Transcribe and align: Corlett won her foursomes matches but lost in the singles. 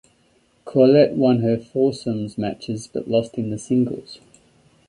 Corlett 0.65 1.13
won 1.15 1.41
her 1.41 1.59
foursomes 1.59 2.35
matches 2.35 2.87
but 2.91 3.07
lost 3.07 3.35
in 3.35 3.51
the 3.51 3.59
singles. 3.59 4.17